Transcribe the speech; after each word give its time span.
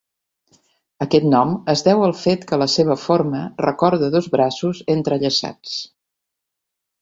Aquest 1.05 1.27
nom 1.33 1.51
es 1.73 1.83
deu 1.87 2.01
al 2.05 2.15
fet 2.21 2.47
que 2.51 2.59
la 2.61 2.67
seva 2.77 2.97
forma 3.01 3.43
recorda 3.67 4.09
dos 4.17 4.31
braços 4.37 4.81
entrellaçats. 4.97 5.77